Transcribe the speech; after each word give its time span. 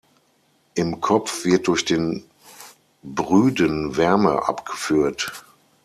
Im 0.73 0.99
Kopf 0.99 1.45
wird 1.45 1.67
durch 1.67 1.85
den 1.85 2.23
Brüden 3.03 3.97
Wärme 3.97 4.47
abgeführt. 4.47 5.31